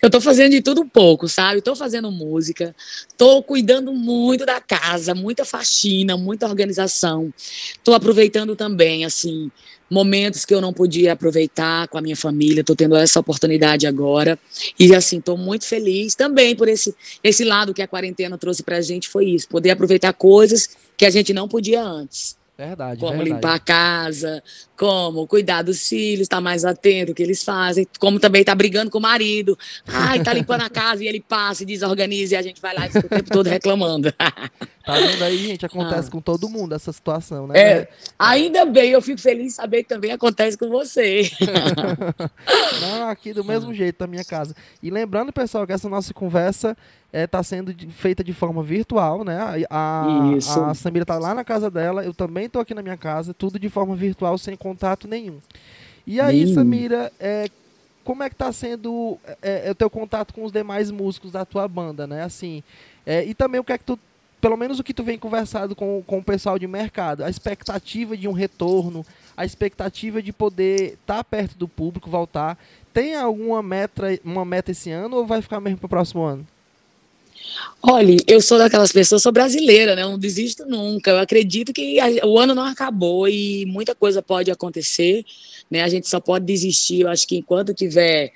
Eu 0.01 0.09
tô 0.09 0.19
fazendo 0.19 0.51
de 0.51 0.61
tudo 0.61 0.81
um 0.81 0.89
pouco, 0.89 1.27
sabe? 1.27 1.61
Tô 1.61 1.75
fazendo 1.75 2.11
música, 2.11 2.75
tô 3.17 3.41
cuidando 3.43 3.93
muito 3.93 4.45
da 4.45 4.59
casa, 4.61 5.13
muita 5.13 5.45
faxina, 5.45 6.17
muita 6.17 6.47
organização. 6.47 7.33
Tô 7.83 7.93
aproveitando 7.93 8.55
também, 8.55 9.05
assim, 9.05 9.51
momentos 9.89 10.45
que 10.45 10.53
eu 10.53 10.61
não 10.61 10.71
podia 10.71 11.13
aproveitar 11.13 11.87
com 11.87 11.97
a 11.97 12.01
minha 12.01 12.15
família. 12.15 12.63
Tô 12.63 12.75
tendo 12.75 12.95
essa 12.95 13.19
oportunidade 13.19 13.87
agora. 13.87 14.37
E, 14.77 14.93
assim, 14.93 15.19
tô 15.19 15.35
muito 15.35 15.65
feliz 15.65 16.15
também 16.15 16.55
por 16.55 16.67
esse, 16.67 16.95
esse 17.23 17.43
lado 17.43 17.73
que 17.73 17.81
a 17.81 17.87
quarentena 17.87 18.37
trouxe 18.37 18.63
pra 18.63 18.81
gente, 18.81 19.09
foi 19.09 19.25
isso. 19.25 19.47
Poder 19.47 19.71
aproveitar 19.71 20.13
coisas 20.13 20.69
que 20.95 21.05
a 21.05 21.09
gente 21.09 21.33
não 21.33 21.47
podia 21.47 21.83
antes. 21.83 22.38
Verdade. 22.59 22.99
Como 22.99 23.11
verdade. 23.13 23.29
limpar 23.31 23.55
a 23.55 23.59
casa, 23.59 24.43
como 24.77 25.25
cuidar 25.25 25.61
dos 25.61 25.87
filhos, 25.87 26.23
estar 26.23 26.37
tá 26.37 26.41
mais 26.41 26.65
atento 26.65 27.11
ao 27.11 27.15
que 27.15 27.23
eles 27.23 27.41
fazem, 27.41 27.87
como 27.97 28.19
também 28.19 28.43
tá 28.43 28.53
brigando 28.53 28.91
com 28.91 28.97
o 28.97 29.01
marido. 29.01 29.57
Ai, 29.87 30.21
tá 30.21 30.33
limpando 30.33 30.63
a 30.63 30.69
casa 30.69 31.01
e 31.01 31.07
ele 31.07 31.21
passa 31.21 31.63
e 31.63 31.65
desorganiza 31.65 32.33
e 32.33 32.37
a 32.37 32.41
gente 32.41 32.61
vai 32.61 32.75
lá 32.75 32.85
e 32.85 32.89
fica 32.89 33.05
o 33.05 33.09
tempo 33.09 33.29
todo 33.29 33.47
reclamando. 33.47 34.13
Tá 34.89 34.95
vendo 34.95 35.23
aí, 35.23 35.37
gente? 35.37 35.63
Acontece 35.63 36.07
ah. 36.07 36.11
com 36.11 36.19
todo 36.19 36.49
mundo 36.49 36.73
essa 36.73 36.91
situação, 36.91 37.45
né? 37.45 37.59
É, 37.59 37.87
ainda 38.17 38.65
bem, 38.65 38.89
eu 38.89 39.01
fico 39.03 39.21
feliz 39.21 39.47
de 39.47 39.53
saber 39.53 39.83
que 39.83 39.89
também 39.89 40.11
acontece 40.11 40.57
com 40.57 40.67
você. 40.67 41.29
Não, 42.81 43.07
aqui 43.07 43.31
do 43.31 43.43
mesmo 43.43 43.71
jeito, 43.71 43.97
na 43.99 44.07
minha 44.07 44.23
casa. 44.23 44.55
E 44.81 44.89
lembrando, 44.89 45.31
pessoal, 45.31 45.67
que 45.67 45.73
essa 45.73 45.87
nossa 45.87 46.11
conversa 46.11 46.75
está 47.11 47.19
é, 47.19 47.27
tá 47.27 47.41
sendo 47.41 47.73
feita 47.91 48.23
de 48.23 48.33
forma 48.33 48.61
virtual, 48.61 49.23
né? 49.23 49.65
A, 49.69 50.05
a, 50.05 50.69
a 50.69 50.73
Samira 50.75 51.05
tá 51.05 51.17
lá 51.17 51.33
na 51.33 51.43
casa 51.43 51.69
dela, 51.69 52.03
eu 52.03 52.13
também 52.13 52.45
estou 52.45 52.61
aqui 52.61 52.73
na 52.73 52.83
minha 52.83 52.97
casa, 52.97 53.33
tudo 53.33 53.57
de 53.57 53.69
forma 53.69 53.95
virtual, 53.95 54.37
sem 54.37 54.55
contato 54.55 55.07
nenhum. 55.07 55.39
E 56.05 56.21
aí, 56.21 56.53
Samira, 56.53 57.11
é, 57.19 57.49
como 58.03 58.23
é 58.23 58.29
que 58.29 58.35
está 58.35 58.51
sendo 58.51 59.17
é, 59.41 59.67
é, 59.67 59.71
o 59.71 59.75
teu 59.75 59.89
contato 59.89 60.33
com 60.33 60.43
os 60.43 60.51
demais 60.51 60.91
músicos 60.91 61.31
da 61.31 61.45
tua 61.45 61.67
banda, 61.67 62.05
né? 62.05 62.23
Assim, 62.23 62.63
é, 63.05 63.25
e 63.25 63.33
também 63.33 63.59
o 63.59 63.63
que 63.63 63.73
é 63.73 63.77
que 63.77 63.83
tu 63.83 63.99
pelo 64.39 64.55
menos 64.55 64.79
o 64.79 64.83
que 64.83 64.93
tu 64.93 65.03
vem 65.03 65.19
conversado 65.19 65.75
com, 65.75 66.01
com 66.07 66.19
o 66.19 66.23
pessoal 66.23 66.57
de 66.57 66.65
mercado, 66.65 67.25
a 67.25 67.29
expectativa 67.29 68.15
de 68.15 68.25
um 68.25 68.31
retorno, 68.31 69.05
a 69.35 69.43
expectativa 69.43 70.21
de 70.21 70.31
poder 70.31 70.93
estar 70.93 71.17
tá 71.17 71.23
perto 71.23 71.57
do 71.57 71.67
público, 71.67 72.09
voltar. 72.09 72.57
Tem 72.93 73.15
alguma 73.15 73.61
meta, 73.61 74.17
uma 74.23 74.45
meta 74.45 74.71
esse 74.71 74.89
ano 74.91 75.17
ou 75.17 75.25
vai 75.25 75.41
ficar 75.41 75.59
mesmo 75.59 75.79
para 75.79 75.87
o 75.87 75.89
próximo 75.89 76.23
ano? 76.23 76.47
Olha, 77.81 78.17
eu 78.27 78.41
sou 78.41 78.57
daquelas 78.57 78.91
pessoas, 78.91 79.21
sou 79.21 79.31
brasileira, 79.31 79.95
né? 79.95 80.03
Eu 80.03 80.09
não 80.11 80.19
desisto 80.19 80.65
nunca. 80.65 81.11
Eu 81.11 81.19
acredito 81.19 81.71
que 81.71 81.99
a, 81.99 82.25
o 82.25 82.37
ano 82.37 82.53
não 82.53 82.63
acabou 82.63 83.27
e 83.27 83.65
muita 83.65 83.95
coisa 83.95 84.21
pode 84.21 84.51
acontecer, 84.51 85.23
né? 85.71 85.83
A 85.83 85.87
gente 85.87 86.07
só 86.07 86.19
pode 86.19 86.45
desistir, 86.45 87.01
eu 87.01 87.09
acho 87.09 87.25
que 87.25 87.37
enquanto 87.37 87.73
tiver 87.73 88.33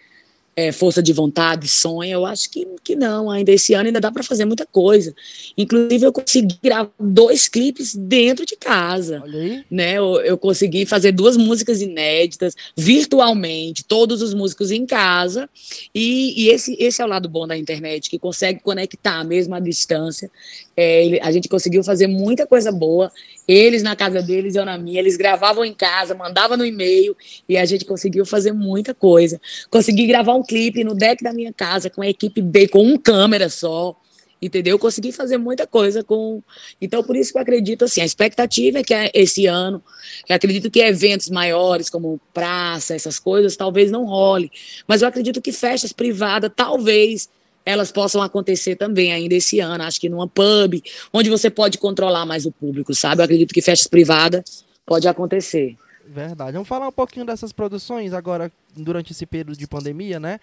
é, 0.56 0.72
força 0.72 1.02
de 1.02 1.12
vontade, 1.12 1.68
sonho, 1.68 2.12
eu 2.12 2.26
acho 2.26 2.50
que, 2.50 2.68
que 2.84 2.96
não. 2.96 3.30
Ainda 3.30 3.52
esse 3.52 3.74
ano 3.74 3.88
ainda 3.88 4.00
dá 4.00 4.12
para 4.12 4.24
fazer 4.24 4.46
muita 4.46 4.66
coisa. 4.66 5.14
Inclusive, 5.58 6.06
eu 6.06 6.14
consegui 6.14 6.58
gravar 6.62 6.92
dois 7.00 7.48
clipes 7.48 7.96
dentro 7.96 8.46
de 8.46 8.56
casa. 8.56 9.24
Né? 9.70 9.98
Eu, 9.98 10.22
eu, 10.22 10.38
consegui 10.38 10.86
fazer 10.86 11.12
duas 11.12 11.38
músicas 11.38 11.82
inéditas, 11.82 12.56
virtualmente, 12.78 13.84
todos 13.84 14.22
os 14.22 14.34
músicos 14.34 14.70
em 14.70 14.86
casa. 14.86 15.50
E, 15.94 16.44
e 16.44 16.50
esse, 16.50 16.76
esse 16.80 17.02
é 17.02 17.06
o 17.06 17.08
lado 17.08 17.28
bom 17.28 17.48
da 17.48 17.58
internet, 17.58 18.10
que 18.10 18.20
consegue 18.20 18.60
conectar 18.60 19.24
mesmo 19.24 19.56
à 19.56 19.60
distância. 19.60 20.30
É, 20.78 21.06
ele, 21.06 21.20
a 21.20 21.32
gente 21.32 21.50
conseguiu 21.50 21.84
fazer 21.84 22.08
muita 22.08 22.46
coisa 22.46 22.72
boa. 22.72 23.12
Eles 23.48 23.84
na 23.84 23.96
casa 23.96 24.22
deles, 24.22 24.56
eu 24.56 24.66
na 24.66 24.78
minha. 24.78 25.00
Eles 25.00 25.18
gravavam 25.18 25.66
em 25.66 25.74
casa, 25.74 26.16
mandavam 26.16 26.58
no 26.58 26.66
e-mail 26.66 27.16
e 27.48 27.58
a 27.58 27.66
gente 27.66 27.86
conseguiu 27.86 28.26
fazer 28.26 28.54
muita 28.54 28.94
coisa. 28.94 29.40
Consegui 29.70 30.08
gravar 30.08 30.34
um 30.34 30.44
clipe 30.44 30.84
no 30.84 30.96
deck 30.96 31.24
da 31.24 31.34
minha 31.34 31.52
casa 31.52 31.90
com 31.90 32.02
a 32.02 32.08
equipe 32.08 32.42
B, 32.42 32.68
com 32.68 32.86
um 32.86 32.98
câmera 32.98 33.50
só. 33.50 33.96
Entendeu? 34.42 34.76
Eu 34.76 34.80
consegui 34.80 35.14
fazer 35.14 35.38
muita 35.38 35.66
coisa 35.66 36.04
com. 36.04 36.44
Então, 36.82 37.02
por 37.02 37.16
isso 37.16 37.32
que 37.32 37.38
eu 37.38 37.42
acredito 37.42 37.86
assim, 37.86 38.02
a 38.02 38.06
expectativa 38.06 38.80
é 38.80 38.84
que 38.84 38.94
esse 39.14 39.46
ano, 39.46 39.82
eu 40.28 40.36
acredito 40.36 40.70
que 40.70 40.82
eventos 40.82 41.30
maiores, 41.30 41.90
como 41.90 42.20
praça, 42.34 42.94
essas 42.94 43.20
coisas, 43.20 43.56
talvez 43.56 43.90
não 43.90 44.06
role. 44.06 44.52
Mas 44.86 45.02
eu 45.02 45.08
acredito 45.08 45.42
que 45.42 45.54
festas 45.54 45.94
privadas, 45.94 46.52
talvez 46.54 47.30
elas 47.66 47.92
possam 47.92 48.22
acontecer 48.22 48.76
também 48.76 49.12
ainda 49.12 49.36
esse 49.36 49.60
ano. 49.60 49.84
Acho 49.84 50.00
que 50.00 50.10
numa 50.10 50.28
pub, 50.28 50.82
onde 51.12 51.30
você 51.30 51.50
pode 51.50 51.78
controlar 51.78 52.26
mais 52.26 52.46
o 52.46 52.52
público, 52.52 52.94
sabe? 52.94 53.22
Eu 53.22 53.26
acredito 53.26 53.54
que 53.54 53.62
festas 53.62 53.88
privadas 53.88 54.66
pode 54.86 55.08
acontecer. 55.08 55.76
Verdade. 56.06 56.54
Vamos 56.54 56.68
falar 56.68 56.88
um 56.88 56.92
pouquinho 56.92 57.26
dessas 57.26 57.52
produções 57.52 58.14
agora, 58.14 58.52
durante 58.76 59.12
esse 59.12 59.26
período 59.26 59.58
de 59.58 59.68
pandemia, 59.68 60.20
né? 60.20 60.40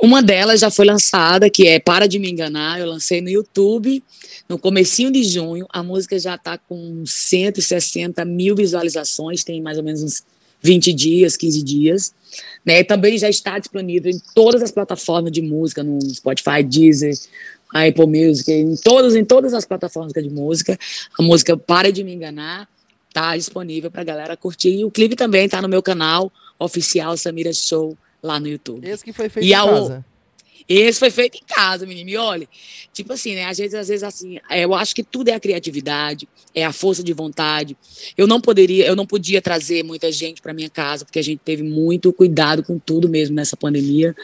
Uma 0.00 0.22
delas 0.22 0.60
já 0.60 0.70
foi 0.70 0.84
lançada, 0.84 1.50
que 1.50 1.66
é 1.66 1.80
Para 1.80 2.06
de 2.06 2.18
Me 2.18 2.30
Enganar, 2.30 2.78
eu 2.78 2.86
lancei 2.86 3.20
no 3.20 3.28
YouTube 3.28 4.02
no 4.48 4.58
comecinho 4.58 5.10
de 5.10 5.22
junho, 5.24 5.66
a 5.70 5.82
música 5.82 6.18
já 6.18 6.34
está 6.34 6.58
com 6.58 7.02
160 7.06 8.24
mil 8.24 8.54
visualizações, 8.54 9.42
tem 9.42 9.60
mais 9.62 9.78
ou 9.78 9.84
menos 9.84 10.02
uns 10.02 10.22
20 10.64 10.92
dias, 10.94 11.36
15 11.36 11.62
dias. 11.62 12.14
Né? 12.64 12.82
Também 12.82 13.18
já 13.18 13.28
está 13.28 13.58
disponível 13.58 14.10
em 14.10 14.18
todas 14.34 14.62
as 14.62 14.72
plataformas 14.72 15.30
de 15.30 15.42
música, 15.42 15.82
no 15.82 16.00
Spotify, 16.00 16.62
Deezer, 16.62 17.14
Apple 17.72 18.06
Music, 18.06 18.50
em 18.50 18.74
todas, 18.76 19.14
em 19.14 19.24
todas 19.24 19.52
as 19.52 19.64
plataformas 19.64 20.12
de 20.12 20.30
música. 20.30 20.78
A 21.18 21.22
música 21.22 21.56
Para 21.56 21.92
de 21.92 22.02
Me 22.02 22.14
Enganar 22.14 22.66
está 23.08 23.36
disponível 23.36 23.90
para 23.90 24.00
a 24.00 24.04
galera 24.04 24.36
curtir. 24.36 24.70
E 24.70 24.84
o 24.84 24.90
clipe 24.90 25.14
também 25.14 25.44
está 25.44 25.60
no 25.60 25.68
meu 25.68 25.82
canal 25.82 26.32
oficial 26.58 27.16
Samira 27.16 27.52
Show 27.52 27.96
lá 28.22 28.40
no 28.40 28.48
YouTube. 28.48 28.88
Esse 28.88 29.04
que 29.04 29.12
foi 29.12 29.28
feito 29.28 29.44
e 29.44 29.52
em 29.52 29.56
casa. 29.56 30.04
Esse 30.68 30.98
foi 30.98 31.10
feito 31.10 31.36
em 31.36 31.44
casa, 31.46 31.86
menino. 31.86 32.08
E 32.10 32.16
olha, 32.16 32.48
tipo 32.92 33.12
assim, 33.12 33.34
né? 33.34 33.44
Às 33.44 33.58
vezes, 33.58 33.74
às 33.74 33.88
vezes, 33.88 34.02
assim, 34.02 34.38
é, 34.50 34.64
eu 34.64 34.74
acho 34.74 34.94
que 34.94 35.02
tudo 35.02 35.28
é 35.28 35.34
a 35.34 35.40
criatividade, 35.40 36.26
é 36.54 36.64
a 36.64 36.72
força 36.72 37.02
de 37.02 37.12
vontade. 37.12 37.76
Eu 38.16 38.26
não 38.26 38.40
poderia, 38.40 38.86
eu 38.86 38.96
não 38.96 39.06
podia 39.06 39.42
trazer 39.42 39.82
muita 39.82 40.10
gente 40.10 40.40
para 40.40 40.54
minha 40.54 40.70
casa, 40.70 41.04
porque 41.04 41.18
a 41.18 41.22
gente 41.22 41.40
teve 41.44 41.62
muito 41.62 42.12
cuidado 42.12 42.62
com 42.62 42.78
tudo 42.78 43.08
mesmo 43.08 43.36
nessa 43.36 43.56
pandemia. 43.56 44.14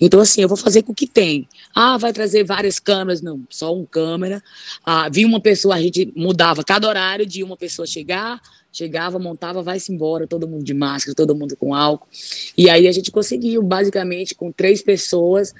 Então, 0.00 0.20
assim, 0.20 0.42
eu 0.42 0.48
vou 0.48 0.56
fazer 0.56 0.82
com 0.82 0.92
o 0.92 0.94
que 0.94 1.06
tem. 1.06 1.48
Ah, 1.74 1.96
vai 1.96 2.12
trazer 2.12 2.44
várias 2.44 2.80
câmeras. 2.80 3.22
Não, 3.22 3.42
só 3.48 3.74
um 3.74 3.84
câmera. 3.84 4.42
Ah, 4.84 5.08
vi 5.08 5.24
uma 5.24 5.40
pessoa, 5.40 5.76
a 5.76 5.80
gente 5.80 6.12
mudava 6.16 6.64
cada 6.64 6.88
horário 6.88 7.24
de 7.24 7.44
uma 7.44 7.56
pessoa 7.56 7.86
chegar, 7.86 8.40
chegava, 8.72 9.18
montava, 9.20 9.62
vai-se 9.62 9.92
embora, 9.92 10.26
todo 10.26 10.48
mundo 10.48 10.64
de 10.64 10.74
máscara, 10.74 11.14
todo 11.14 11.34
mundo 11.34 11.56
com 11.56 11.72
álcool. 11.72 12.08
E 12.58 12.68
aí 12.68 12.88
a 12.88 12.92
gente 12.92 13.12
conseguiu, 13.12 13.62
basicamente, 13.62 14.34
com 14.34 14.50
três 14.50 14.82
pessoas, 14.82 15.54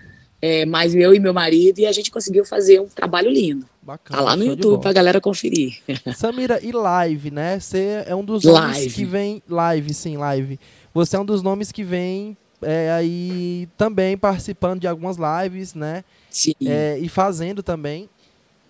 é, 0.45 0.67
mais 0.67 0.95
eu 0.95 1.15
e 1.15 1.19
meu 1.19 1.33
marido, 1.33 1.79
e 1.79 1.87
a 1.87 1.93
gente 1.93 2.11
conseguiu 2.11 2.45
fazer 2.45 2.79
um 2.79 2.87
trabalho 2.87 3.31
lindo. 3.31 3.65
Bacana, 3.81 4.19
tá 4.19 4.23
lá 4.23 4.37
no 4.37 4.45
YouTube 4.45 4.79
pra 4.83 4.93
galera 4.93 5.19
conferir. 5.19 5.79
Samira, 6.15 6.61
e 6.63 6.71
live, 6.71 7.31
né? 7.31 7.59
Você 7.59 8.05
é 8.07 8.15
um 8.15 8.23
dos 8.23 8.45
live. 8.45 8.77
nomes 8.77 8.93
que 8.93 9.07
vem. 9.07 9.43
Live, 9.49 9.95
sim, 9.95 10.19
live. 10.19 10.61
Você 10.93 11.17
é 11.17 11.19
um 11.19 11.25
dos 11.25 11.41
nomes 11.41 11.73
que 11.73 11.83
vem 11.83 12.37
é, 12.61 12.93
aí 12.93 13.67
também 13.79 14.19
participando 14.19 14.81
de 14.81 14.87
algumas 14.87 15.17
lives, 15.17 15.73
né? 15.73 16.05
Sim. 16.29 16.53
É, 16.67 16.99
e 17.01 17.09
fazendo 17.09 17.63
também. 17.63 18.07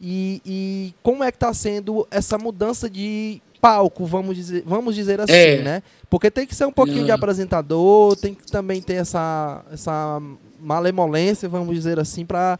E, 0.01 0.41
e, 0.47 0.95
como 1.03 1.25
é 1.25 1.33
que 1.33 1.39
tá 1.39 1.53
sendo 1.53 2.07
essa 2.09 2.39
mudança 2.39 2.89
de 2.89 3.43
palco, 3.61 4.07
vamos 4.07 4.37
dizer, 4.37 4.63
vamos 4.65 4.95
dizer 4.95 5.21
assim, 5.21 5.33
é. 5.33 5.63
né? 5.63 5.83
Porque 6.09 6.31
tem 6.31 6.47
que 6.47 6.55
ser 6.55 6.67
um 6.67 6.73
pouquinho 6.73 6.99
Não. 6.99 7.07
de 7.07 7.11
apresentador, 7.11 8.15
tem 8.15 8.33
que 8.33 8.47
também 8.47 8.81
ter 8.81 8.95
essa, 8.95 9.65
essa 9.73 10.21
malemolência, 10.65 11.49
vamos 11.49 11.75
dizer 11.75 11.99
assim, 12.01 12.25
para 12.25 12.59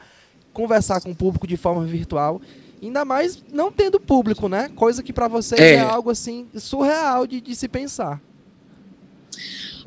conversar 0.53 1.01
com 1.01 1.11
o 1.11 1.15
público 1.15 1.47
de 1.47 1.57
forma 1.57 1.85
virtual. 1.85 2.41
Ainda 2.83 3.05
mais 3.05 3.43
não 3.51 3.73
tendo 3.73 3.99
público, 3.99 4.49
né? 4.49 4.71
Coisa 4.77 5.03
que 5.03 5.13
para 5.13 5.27
vocês 5.27 5.61
é. 5.61 5.75
é. 5.75 5.81
algo 5.81 6.11
assim 6.11 6.47
surreal 6.55 7.27
de, 7.27 7.41
de 7.41 7.57
se 7.57 7.67
pensar. 7.67 8.23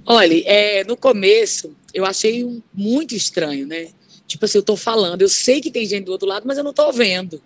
Olha, 0.06 0.42
é, 0.46 0.84
no 0.84 0.98
começo 0.98 1.76
eu 1.94 2.06
achei 2.06 2.62
muito 2.74 3.16
estranho, 3.16 3.68
né? 3.68 3.90
Tipo 4.26 4.46
assim, 4.46 4.58
eu 4.58 4.64
tô 4.64 4.76
falando, 4.76 5.22
eu 5.22 5.30
sei 5.30 5.62
que 5.62 5.72
tem 5.72 5.86
gente 5.86 6.06
do 6.06 6.12
outro 6.12 6.28
lado, 6.28 6.46
mas 6.46 6.58
eu 6.58 6.64
não 6.64 6.74
tô 6.74 6.92
vendo. 6.92 7.42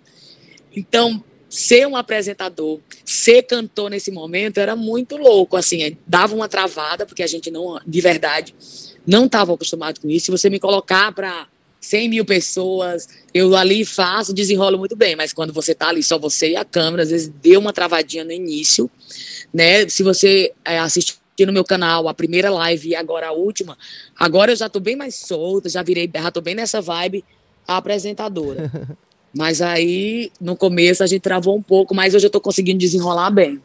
Então, 0.75 1.23
ser 1.49 1.85
um 1.85 1.95
apresentador, 1.95 2.79
ser 3.03 3.43
cantor 3.43 3.89
nesse 3.89 4.09
momento 4.09 4.57
era 4.57 4.75
muito 4.75 5.17
louco, 5.17 5.57
assim, 5.57 5.97
dava 6.07 6.33
uma 6.33 6.47
travada, 6.47 7.05
porque 7.05 7.21
a 7.21 7.27
gente 7.27 7.51
não, 7.51 7.79
de 7.85 8.01
verdade, 8.01 8.55
não 9.05 9.25
estava 9.25 9.53
acostumado 9.53 9.99
com 9.99 10.09
isso. 10.09 10.25
Se 10.25 10.31
você 10.31 10.49
me 10.49 10.59
colocar 10.59 11.11
para 11.13 11.47
100 11.79 12.09
mil 12.09 12.25
pessoas, 12.25 13.07
eu 13.33 13.55
ali 13.55 13.83
faço, 13.83 14.33
desenrolo 14.33 14.77
muito 14.77 14.95
bem, 14.95 15.15
mas 15.15 15.33
quando 15.33 15.51
você 15.51 15.73
tá 15.73 15.89
ali 15.89 16.03
só 16.03 16.17
você 16.19 16.51
e 16.51 16.55
a 16.55 16.63
câmera, 16.63 17.03
às 17.03 17.09
vezes 17.09 17.27
deu 17.41 17.59
uma 17.59 17.73
travadinha 17.73 18.23
no 18.23 18.31
início, 18.31 18.89
né? 19.53 19.89
Se 19.89 20.03
você 20.03 20.53
é, 20.63 20.77
assistir 20.79 21.17
no 21.39 21.51
meu 21.51 21.63
canal 21.63 22.07
a 22.07 22.13
primeira 22.13 22.51
live 22.51 22.89
e 22.89 22.95
agora 22.95 23.29
a 23.29 23.31
última, 23.31 23.75
agora 24.15 24.51
eu 24.51 24.55
já 24.55 24.69
tô 24.69 24.79
bem 24.79 24.95
mais 24.95 25.15
solta, 25.15 25.69
já 25.69 25.81
virei, 25.81 26.09
já 26.13 26.31
tô 26.31 26.39
bem 26.39 26.53
nessa 26.53 26.79
vibe 26.79 27.25
apresentadora. 27.67 28.71
Mas 29.33 29.61
aí, 29.61 30.31
no 30.41 30.57
começo, 30.57 31.03
a 31.03 31.07
gente 31.07 31.21
travou 31.21 31.55
um 31.55 31.61
pouco, 31.61 31.95
mas 31.95 32.13
hoje 32.13 32.25
eu 32.25 32.27
estou 32.27 32.41
conseguindo 32.41 32.79
desenrolar 32.79 33.29
bem. 33.31 33.61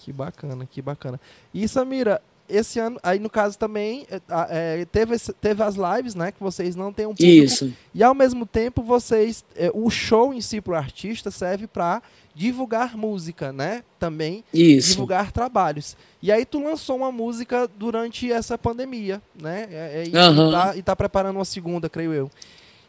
Que 0.00 0.12
bacana, 0.12 0.66
que 0.66 0.82
bacana. 0.82 1.20
E 1.54 1.68
Samira, 1.68 2.20
esse 2.50 2.78
ano, 2.78 2.98
aí 3.02 3.18
no 3.18 3.30
caso 3.30 3.58
também, 3.58 4.06
é, 4.10 4.20
é, 4.48 4.84
teve, 4.84 5.16
teve 5.40 5.62
as 5.62 5.76
lives, 5.76 6.14
né? 6.14 6.32
Que 6.32 6.40
vocês 6.40 6.76
não 6.76 6.92
têm 6.92 7.06
um 7.06 7.14
público. 7.14 7.44
Isso. 7.44 7.72
E 7.94 8.02
ao 8.02 8.14
mesmo 8.14 8.44
tempo, 8.44 8.82
vocês. 8.82 9.44
É, 9.56 9.70
o 9.72 9.88
show 9.90 10.32
em 10.34 10.40
si 10.40 10.60
pro 10.60 10.74
artista 10.74 11.30
serve 11.30 11.66
para 11.66 12.02
divulgar 12.34 12.96
música, 12.96 13.52
né? 13.52 13.82
Também 13.98 14.44
Isso. 14.52 14.90
divulgar 14.90 15.32
trabalhos. 15.32 15.96
E 16.22 16.30
aí 16.30 16.44
tu 16.44 16.62
lançou 16.62 16.96
uma 16.96 17.12
música 17.12 17.68
durante 17.76 18.30
essa 18.30 18.56
pandemia, 18.56 19.20
né? 19.40 19.68
É, 19.70 20.04
é, 20.12 20.28
uhum. 20.28 20.48
e, 20.48 20.52
tá, 20.52 20.76
e 20.76 20.82
tá 20.82 20.96
preparando 20.96 21.36
uma 21.36 21.44
segunda, 21.44 21.88
creio 21.88 22.12
eu. 22.12 22.30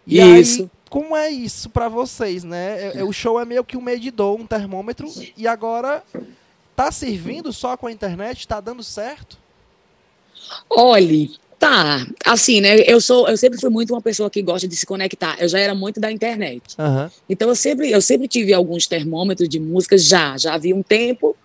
E 0.05 0.19
Isso. 0.19 0.63
aí, 0.63 0.69
como 0.89 1.15
é 1.15 1.29
isso 1.29 1.69
para 1.69 1.87
vocês, 1.87 2.43
né? 2.43 2.97
É, 2.97 3.03
o 3.03 3.13
show 3.13 3.39
é 3.39 3.45
meio 3.45 3.63
que 3.63 3.77
um 3.77 3.81
medidor, 3.81 4.39
um 4.39 4.45
termômetro, 4.45 5.07
e 5.37 5.47
agora 5.47 6.03
tá 6.75 6.91
servindo 6.91 7.53
só 7.53 7.77
com 7.77 7.87
a 7.87 7.91
internet? 7.91 8.47
Tá 8.47 8.59
dando 8.59 8.83
certo? 8.83 9.37
Olhe, 10.69 11.31
tá. 11.59 12.05
Assim, 12.25 12.61
né? 12.61 12.79
Eu 12.81 12.99
sou, 12.99 13.27
eu 13.27 13.37
sempre 13.37 13.59
fui 13.59 13.69
muito 13.69 13.93
uma 13.93 14.01
pessoa 14.01 14.29
que 14.29 14.41
gosta 14.41 14.67
de 14.67 14.75
se 14.75 14.85
conectar. 14.85 15.37
Eu 15.39 15.47
já 15.47 15.59
era 15.59 15.75
muito 15.75 15.99
da 15.99 16.11
internet. 16.11 16.61
Uhum. 16.77 17.09
Então 17.29 17.49
eu 17.49 17.55
sempre, 17.55 17.91
eu 17.91 18.01
sempre 18.01 18.27
tive 18.27 18.53
alguns 18.53 18.87
termômetros 18.87 19.47
de 19.47 19.59
música 19.59 19.97
já. 19.97 20.37
Já 20.37 20.53
havia 20.53 20.75
um 20.75 20.83
tempo 20.83 21.35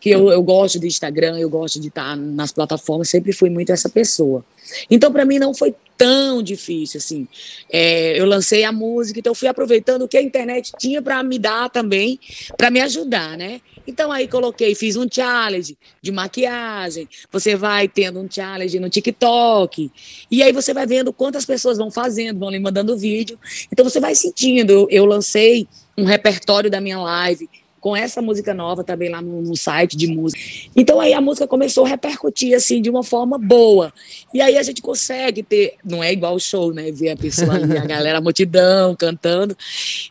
que 0.00 0.10
eu, 0.10 0.30
eu 0.30 0.42
gosto 0.42 0.78
de 0.78 0.86
Instagram, 0.86 1.38
eu 1.38 1.50
gosto 1.50 1.80
de 1.80 1.88
estar 1.88 2.16
nas 2.16 2.52
plataformas, 2.52 3.08
sempre 3.08 3.32
fui 3.32 3.50
muito 3.50 3.72
essa 3.72 3.88
pessoa. 3.88 4.44
Então, 4.90 5.12
para 5.12 5.24
mim, 5.24 5.38
não 5.38 5.52
foi 5.52 5.74
tão 5.98 6.40
difícil 6.42 6.98
assim. 6.98 7.26
É, 7.70 8.18
eu 8.18 8.24
lancei 8.24 8.62
a 8.62 8.70
música, 8.70 9.18
então 9.18 9.34
fui 9.34 9.48
aproveitando 9.48 10.02
o 10.02 10.08
que 10.08 10.16
a 10.16 10.22
internet 10.22 10.72
tinha 10.78 11.02
para 11.02 11.20
me 11.24 11.38
dar 11.38 11.68
também, 11.68 12.18
para 12.56 12.70
me 12.70 12.80
ajudar, 12.80 13.36
né? 13.36 13.60
Então 13.86 14.12
aí 14.12 14.28
coloquei, 14.28 14.74
fiz 14.74 14.96
um 14.96 15.06
challenge 15.10 15.76
de 16.00 16.12
maquiagem. 16.12 17.08
Você 17.32 17.56
vai 17.56 17.88
tendo 17.88 18.20
um 18.20 18.30
challenge 18.30 18.78
no 18.78 18.88
TikTok. 18.88 19.90
E 20.30 20.42
aí 20.42 20.52
você 20.52 20.72
vai 20.72 20.86
vendo 20.86 21.12
quantas 21.12 21.44
pessoas 21.44 21.78
vão 21.78 21.90
fazendo, 21.90 22.38
vão 22.38 22.50
lhe 22.50 22.60
mandando 22.60 22.96
vídeo. 22.96 23.38
Então 23.72 23.84
você 23.84 23.98
vai 23.98 24.14
sentindo. 24.14 24.70
Eu, 24.70 24.88
eu 24.90 25.04
lancei 25.04 25.66
um 25.96 26.04
repertório 26.04 26.70
da 26.70 26.80
minha 26.80 26.98
live 26.98 27.48
com 27.80 27.96
essa 27.96 28.20
música 28.20 28.52
nova 28.52 28.82
também 28.82 29.08
lá 29.08 29.20
no, 29.22 29.42
no, 29.42 29.56
site 29.56 29.96
de 29.96 30.06
música. 30.06 30.40
Então 30.74 31.00
aí 31.00 31.12
a 31.12 31.20
música 31.20 31.46
começou 31.46 31.84
a 31.84 31.88
repercutir 31.88 32.54
assim 32.54 32.80
de 32.82 32.90
uma 32.90 33.02
forma 33.02 33.38
boa. 33.38 33.92
E 34.32 34.40
aí 34.40 34.56
a 34.56 34.62
gente 34.62 34.82
consegue 34.82 35.42
ter, 35.42 35.74
não 35.84 36.02
é 36.02 36.12
igual 36.12 36.34
o 36.34 36.40
show, 36.40 36.72
né, 36.72 36.90
ver 36.90 37.10
a 37.10 37.16
pessoa 37.16 37.54
ali, 37.54 37.76
a 37.76 37.84
galera, 37.84 38.18
a 38.18 38.20
multidão 38.20 38.94
cantando, 38.94 39.56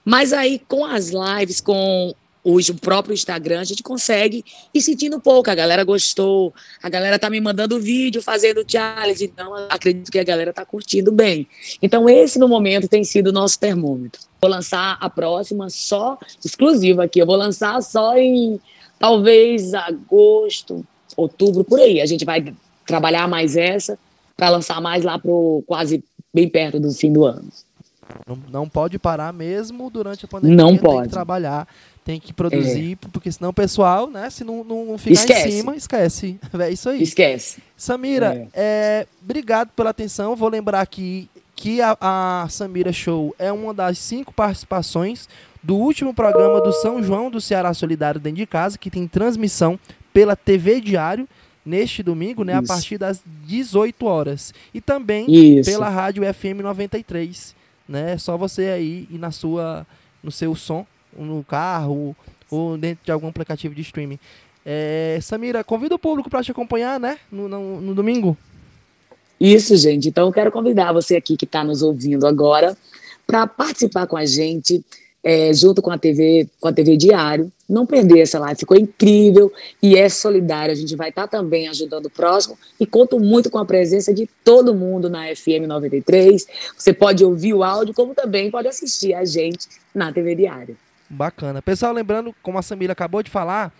mas 0.03 0.33
aí 0.33 0.61
com 0.67 0.85
as 0.85 1.09
lives, 1.09 1.61
com 1.61 2.13
hoje 2.47 2.71
o 2.71 2.75
próprio 2.75 3.13
Instagram, 3.13 3.59
a 3.59 3.65
gente 3.65 3.83
consegue 3.83 4.43
ir 4.73 4.81
sentindo 4.81 5.17
um 5.17 5.19
pouco. 5.19 5.49
A 5.49 5.55
galera 5.55 5.83
gostou, 5.83 6.53
a 6.81 6.87
galera 6.87 7.19
tá 7.19 7.29
me 7.29 7.41
mandando 7.41 7.77
vídeo 7.77 8.21
fazendo 8.21 8.63
challenge, 8.65 9.25
então 9.25 9.53
acredito 9.69 10.09
que 10.09 10.17
a 10.17 10.23
galera 10.23 10.53
tá 10.53 10.65
curtindo 10.65 11.11
bem. 11.11 11.45
Então, 11.81 12.07
esse 12.09 12.39
no 12.39 12.47
momento 12.47 12.87
tem 12.87 13.03
sido 13.03 13.27
o 13.27 13.33
nosso 13.33 13.59
termômetro. 13.59 14.21
Vou 14.39 14.49
lançar 14.49 14.97
a 15.01 15.09
próxima 15.09 15.69
só 15.69 16.17
exclusiva 16.43 17.03
aqui. 17.03 17.19
Eu 17.19 17.25
vou 17.25 17.35
lançar 17.35 17.81
só 17.81 18.17
em 18.17 18.59
talvez 18.97 19.73
agosto, 19.73 20.85
outubro, 21.17 21.65
por 21.65 21.81
aí. 21.81 21.99
A 21.99 22.05
gente 22.05 22.23
vai 22.23 22.53
trabalhar 22.85 23.27
mais 23.27 23.57
essa 23.57 23.99
para 24.37 24.49
lançar 24.49 24.79
mais 24.79 25.03
lá 25.03 25.19
pro 25.19 25.63
quase 25.67 26.01
bem 26.33 26.47
perto 26.47 26.79
do 26.79 26.91
fim 26.91 27.11
do 27.11 27.25
ano. 27.25 27.49
Não, 28.25 28.39
não 28.49 28.69
pode 28.69 28.97
parar 28.97 29.33
mesmo 29.33 29.89
durante 29.89 30.25
a 30.25 30.27
pandemia. 30.27 30.55
Não 30.55 30.77
pode. 30.77 30.95
Tem 30.95 31.03
que 31.03 31.09
trabalhar, 31.09 31.67
tem 32.07 32.21
que 32.21 32.31
produzir, 32.31 32.93
é. 32.93 33.07
porque 33.11 33.29
senão 33.29 33.49
o 33.49 33.53
pessoal, 33.53 34.09
né, 34.09 34.29
se 34.29 34.45
não, 34.45 34.63
não 34.63 34.97
ficar 34.97 35.19
esquece. 35.19 35.49
em 35.49 35.51
cima, 35.51 35.75
esquece. 35.75 36.39
É 36.57 36.71
isso 36.71 36.87
aí. 36.87 37.03
Esquece. 37.03 37.61
Samira, 37.75 38.47
é. 38.53 39.03
é. 39.03 39.07
obrigado 39.21 39.71
pela 39.75 39.89
atenção. 39.89 40.33
Vou 40.33 40.47
lembrar 40.47 40.79
aqui 40.79 41.29
que 41.53 41.81
a, 41.81 41.97
a 41.99 42.47
Samira 42.49 42.93
Show 42.93 43.35
é 43.37 43.51
uma 43.51 43.73
das 43.73 43.99
cinco 43.99 44.33
participações 44.33 45.27
do 45.61 45.75
último 45.75 46.13
programa 46.13 46.61
do 46.61 46.71
São 46.71 47.03
João 47.03 47.29
do 47.29 47.41
Ceará 47.41 47.73
Solidário 47.73 48.21
Dentro 48.21 48.37
de 48.37 48.45
Casa, 48.45 48.77
que 48.77 48.89
tem 48.89 49.05
transmissão 49.05 49.77
pela 50.13 50.33
TV 50.33 50.79
Diário 50.79 51.27
neste 51.65 52.01
domingo, 52.01 52.45
né, 52.45 52.53
Isso. 52.53 52.71
a 52.71 52.75
partir 52.75 52.97
das 52.97 53.21
18 53.45 54.05
horas. 54.05 54.53
E 54.73 54.79
também 54.79 55.25
Isso. 55.29 55.69
pela 55.69 55.89
Rádio 55.89 56.23
FM 56.33 56.61
93, 56.63 57.53
né? 57.85 58.17
Só 58.17 58.37
você 58.37 58.67
aí 58.69 59.09
e 59.11 59.17
na 59.17 59.31
sua 59.31 59.85
no 60.23 60.31
seu 60.31 60.55
som, 60.55 60.85
no 61.15 61.43
carro 61.43 62.15
ou 62.49 62.77
dentro 62.77 63.05
de 63.05 63.11
algum 63.11 63.27
aplicativo 63.27 63.75
de 63.75 63.81
streaming. 63.81 64.19
É, 64.65 65.17
Samira, 65.21 65.63
convida 65.63 65.95
o 65.95 65.99
público 65.99 66.29
para 66.29 66.43
te 66.43 66.51
acompanhar, 66.51 66.99
né, 66.99 67.17
no, 67.31 67.47
no, 67.47 67.79
no 67.79 67.95
domingo. 67.95 68.37
Isso, 69.39 69.77
gente. 69.77 70.09
Então, 70.09 70.27
eu 70.27 70.33
quero 70.33 70.51
convidar 70.51 70.91
você 70.91 71.15
aqui 71.15 71.37
que 71.37 71.45
está 71.45 71.63
nos 71.63 71.81
ouvindo 71.81 72.25
agora 72.25 72.75
para 73.25 73.45
participar 73.45 74.07
com 74.07 74.17
a 74.17 74.25
gente, 74.25 74.83
é, 75.23 75.53
junto 75.53 75.81
com 75.81 75.91
a 75.91 75.97
TV, 75.97 76.49
com 76.59 76.67
a 76.67 76.73
TV 76.73 76.97
Diário. 76.97 77.51
Não 77.69 77.85
perder 77.85 78.19
essa 78.19 78.39
live, 78.39 78.59
ficou 78.59 78.77
incrível 78.77 79.51
e 79.83 79.95
é 79.95 80.09
solidário. 80.09 80.71
A 80.71 80.75
gente 80.75 80.95
vai 80.95 81.09
estar 81.09 81.27
tá 81.27 81.37
também 81.37 81.67
ajudando 81.67 82.07
o 82.07 82.09
próximo 82.09 82.57
e 82.79 82.85
conto 82.85 83.19
muito 83.19 83.49
com 83.49 83.57
a 83.57 83.65
presença 83.65 84.13
de 84.13 84.27
todo 84.43 84.73
mundo 84.73 85.09
na 85.09 85.33
FM 85.35 85.67
93. 85.67 86.47
Você 86.77 86.93
pode 86.93 87.23
ouvir 87.23 87.53
o 87.53 87.63
áudio, 87.63 87.93
como 87.93 88.15
também 88.15 88.49
pode 88.49 88.67
assistir 88.67 89.13
a 89.13 89.25
gente 89.25 89.67
na 89.93 90.11
TV 90.11 90.33
Diário. 90.33 90.77
Bacana. 91.09 91.61
Pessoal, 91.61 91.93
lembrando, 91.93 92.35
como 92.41 92.57
a 92.57 92.61
Samira 92.61 92.93
acabou 92.93 93.23
de 93.23 93.31
falar, 93.31 93.73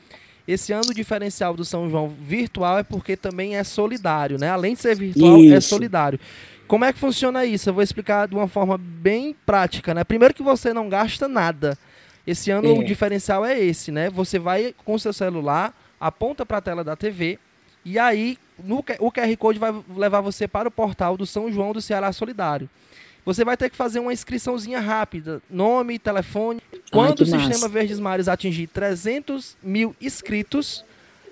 esse 0.47 0.71
ano 0.71 0.89
o 0.89 0.93
diferencial 0.93 1.55
do 1.55 1.65
São 1.65 1.89
João 1.89 2.07
virtual 2.07 2.79
é 2.79 2.83
porque 2.83 3.17
também 3.17 3.57
é 3.57 3.63
solidário, 3.63 4.37
né? 4.37 4.49
Além 4.49 4.73
de 4.73 4.81
ser 4.81 4.95
virtual, 4.95 5.37
é 5.37 5.41
Isso. 5.41 5.55
é 5.55 5.61
solidário. 5.61 6.19
Como 6.67 6.83
é 6.83 6.91
que 6.91 6.99
funciona 6.99 7.45
isso? 7.45 7.69
Eu 7.69 7.73
vou 7.73 7.83
explicar 7.83 8.27
de 8.27 8.35
uma 8.35 8.47
forma 8.47 8.77
bem 8.77 9.35
prática, 9.45 9.93
né? 9.93 10.03
Primeiro 10.03 10.33
que 10.33 10.43
você 10.43 10.73
não 10.73 10.89
gasta 10.89 11.27
nada. 11.27 11.77
Esse 12.25 12.51
ano 12.51 12.69
é. 12.69 12.73
o 12.73 12.83
diferencial 12.83 13.45
é 13.45 13.57
esse, 13.57 13.89
né? 13.89 14.09
Você 14.09 14.37
vai 14.37 14.75
com 14.83 14.99
seu 14.99 15.13
celular, 15.13 15.73
aponta 15.97 16.45
para 16.45 16.57
a 16.57 16.61
tela 16.61 16.83
da 16.83 16.95
TV 16.95 17.39
e 17.85 17.97
aí 17.97 18.37
no, 18.61 18.83
o 18.99 19.11
QR 19.11 19.37
Code 19.37 19.59
vai 19.59 19.73
levar 19.95 20.19
você 20.19 20.45
para 20.45 20.67
o 20.67 20.71
portal 20.71 21.15
do 21.15 21.25
São 21.25 21.49
João 21.49 21.71
do 21.71 21.81
Ceará 21.81 22.11
Solidário. 22.11 22.69
Você 23.27 23.43
vai 23.43 23.57
ter 23.57 23.69
que 23.69 23.75
fazer 23.75 23.99
uma 23.99 24.13
inscriçãozinha 24.13 24.79
rápida, 24.79 25.41
nome, 25.49 25.99
telefone. 25.99 26.61
Quando 26.89 27.19
Ai, 27.19 27.23
o 27.23 27.25
Sistema 27.25 27.49
massa. 27.49 27.67
Verdes 27.67 27.99
Mares 27.99 28.29
atingir 28.29 28.67
300 28.67 29.57
mil 29.61 29.93
inscritos, 29.99 30.85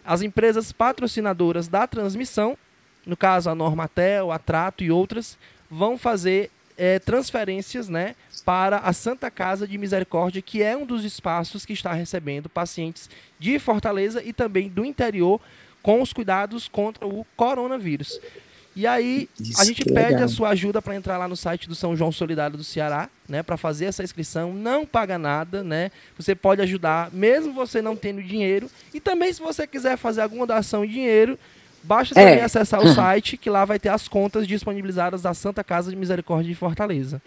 as 0.03 0.21
empresas 0.21 0.73
patrocinadoras 0.73 1.69
da 1.69 1.87
transmissão, 1.87 2.57
no 3.05 3.15
caso 3.15 3.49
a 3.49 3.55
Normatel, 3.55 4.29
a 4.29 4.37
Trato 4.37 4.83
e 4.83 4.91
outras, 4.91 5.37
vão 5.71 5.97
fazer 5.97 6.51
é, 6.77 6.99
transferências 6.99 7.87
né, 7.87 8.13
para 8.43 8.79
a 8.79 8.91
Santa 8.91 9.31
Casa 9.31 9.65
de 9.65 9.77
Misericórdia, 9.77 10.41
que 10.41 10.61
é 10.61 10.75
um 10.75 10.85
dos 10.85 11.05
espaços 11.05 11.65
que 11.65 11.71
está 11.71 11.93
recebendo 11.93 12.49
pacientes 12.49 13.09
de 13.39 13.57
Fortaleza 13.57 14.21
e 14.21 14.33
também 14.33 14.67
do 14.67 14.83
interior 14.83 15.39
com 15.81 16.01
os 16.01 16.11
cuidados 16.11 16.67
contra 16.67 17.07
o 17.07 17.25
coronavírus. 17.37 18.19
E 18.75 18.85
aí, 18.85 19.29
Isso, 19.39 19.61
a 19.61 19.63
gente 19.63 19.85
pede 19.85 20.11
legal. 20.11 20.25
a 20.25 20.27
sua 20.27 20.49
ajuda 20.49 20.81
para 20.81 20.95
entrar 20.95 21.17
lá 21.17 21.27
no 21.27 21.35
site 21.35 21.67
do 21.67 21.73
São 21.73 21.95
João 21.95 22.11
Solidário 22.11 22.57
do 22.57 22.63
Ceará, 22.63 23.09
né, 23.27 23.41
para 23.41 23.55
fazer 23.55 23.85
essa 23.85 24.03
inscrição, 24.03 24.53
não 24.53 24.85
paga 24.85 25.17
nada, 25.17 25.63
né? 25.63 25.91
Você 26.17 26.35
pode 26.35 26.61
ajudar 26.61 27.09
mesmo 27.13 27.53
você 27.53 27.81
não 27.81 27.95
tendo 27.95 28.21
dinheiro, 28.21 28.69
e 28.93 28.99
também 28.99 29.31
se 29.31 29.41
você 29.41 29.65
quiser 29.65 29.97
fazer 29.97 30.21
alguma 30.21 30.45
doação 30.45 30.83
em 30.83 30.89
dinheiro, 30.89 31.39
basta 31.83 32.19
é. 32.19 32.25
também 32.25 32.43
acessar 32.43 32.83
o 32.83 32.87
site 32.93 33.37
que 33.37 33.49
lá 33.49 33.63
vai 33.63 33.79
ter 33.79 33.89
as 33.89 34.09
contas 34.09 34.45
disponibilizadas 34.45 35.21
da 35.21 35.33
Santa 35.33 35.63
Casa 35.63 35.89
de 35.89 35.95
Misericórdia 35.95 36.49
de 36.49 36.55
Fortaleza. 36.55 37.21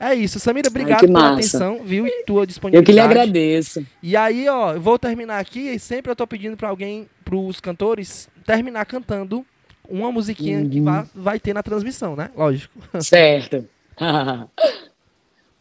É 0.00 0.14
isso, 0.14 0.38
Samira, 0.38 0.68
obrigado 0.68 1.02
Ai, 1.02 1.06
pela 1.06 1.32
atenção, 1.32 1.82
viu? 1.84 2.06
E 2.06 2.24
tua 2.24 2.46
disponibilidade. 2.46 2.82
Eu 2.82 2.84
que 2.84 2.92
lhe 2.92 3.00
agradeço. 3.00 3.86
E 4.02 4.16
aí, 4.16 4.46
ó, 4.48 4.74
eu 4.74 4.80
vou 4.80 4.98
terminar 4.98 5.38
aqui 5.38 5.70
e 5.70 5.78
sempre 5.78 6.10
eu 6.10 6.16
tô 6.16 6.26
pedindo 6.26 6.56
para 6.56 6.68
alguém, 6.68 7.08
pros 7.24 7.60
cantores, 7.60 8.28
terminar 8.44 8.84
cantando 8.84 9.44
uma 9.88 10.12
musiquinha 10.12 10.58
uhum. 10.58 10.68
que 10.68 10.80
vai, 10.80 11.04
vai 11.14 11.40
ter 11.40 11.54
na 11.54 11.62
transmissão, 11.62 12.16
né? 12.16 12.30
Lógico. 12.36 12.74
Certo. 13.00 13.66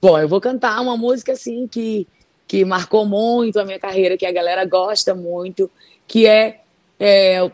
Bom, 0.01 0.20
eu 0.20 0.27
vou 0.27 0.41
cantar 0.41 0.79
uma 0.82 0.98
música 0.98 1.32
assim 1.32 1.67
que, 1.67 2.08
que 2.48 2.63
marcou 2.63 3.05
muito 3.05 3.60
a 3.60 3.65
minha 3.65 3.79
carreira, 3.79 4.17
que 4.17 4.25
a 4.25 4.32
galera 4.32 4.65
gosta 4.65 5.15
muito, 5.15 5.70
que 6.08 6.27
é, 6.27 6.62
é 7.00 7.51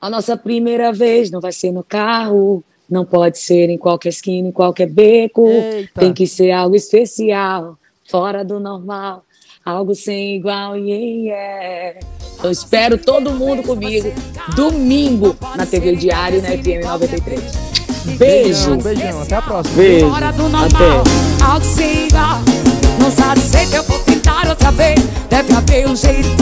a 0.00 0.08
nossa 0.08 0.36
primeira 0.36 0.92
vez, 0.92 1.30
não 1.30 1.40
vai 1.40 1.52
ser 1.52 1.72
no 1.72 1.84
carro, 1.84 2.64
não 2.88 3.04
pode 3.04 3.38
ser 3.38 3.68
em 3.68 3.76
qualquer 3.76 4.08
esquina, 4.08 4.48
em 4.48 4.52
qualquer 4.52 4.88
beco, 4.88 5.46
Eita. 5.46 6.00
tem 6.00 6.12
que 6.12 6.26
ser 6.26 6.52
algo 6.52 6.74
especial, 6.74 7.78
fora 8.08 8.44
do 8.44 8.58
normal 8.58 9.24
algo 9.64 9.94
sem 9.94 10.36
igual, 10.36 10.76
yeah, 10.76 11.04
yeah. 11.04 12.00
Eu 12.42 12.50
espero 12.50 12.96
todo 12.96 13.32
mundo 13.32 13.62
comigo 13.62 14.12
domingo 14.56 15.36
na 15.56 15.66
TV 15.66 15.96
Diário 15.96 16.42
na 16.42 16.48
FM 16.48 16.84
93. 16.84 17.70
Beijo. 18.16 18.76
Beijão, 18.76 19.22
até 19.22 19.34
a 19.36 19.42
próxima. 19.42 19.76
Beijo. 19.76 20.10
Fora 20.10 20.32
do 20.32 20.48
normal, 20.48 20.66
Até. 20.66 21.44
algo 21.44 21.64
sem 21.64 22.06
igual. 22.06 22.38
Não 22.98 23.10
sabe 23.10 23.40
se 23.40 23.74
eu 23.74 23.82
vou 23.82 23.98
tentar 24.00 24.48
outra 24.48 24.70
vez. 24.72 24.98
Deve 25.28 25.52
haver 25.52 25.86
um 25.86 25.94
jeito 25.94 26.40